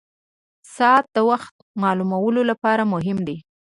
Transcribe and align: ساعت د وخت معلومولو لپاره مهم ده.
ساعت 0.75 1.05
د 1.15 1.17
وخت 1.29 1.53
معلومولو 1.83 2.41
لپاره 2.51 2.83
مهم 2.93 3.17
ده. 3.27 3.37